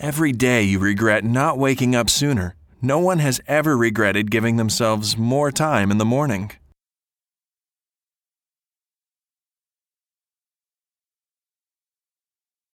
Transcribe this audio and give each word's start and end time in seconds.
Every 0.00 0.30
day 0.30 0.62
you 0.62 0.78
regret 0.78 1.24
not 1.24 1.58
waking 1.58 1.96
up 1.96 2.08
sooner. 2.08 2.54
No 2.80 3.00
one 3.00 3.18
has 3.18 3.40
ever 3.48 3.76
regretted 3.76 4.30
giving 4.30 4.54
themselves 4.56 5.16
more 5.18 5.50
time 5.50 5.90
in 5.90 5.98
the 5.98 6.04
morning. 6.04 6.52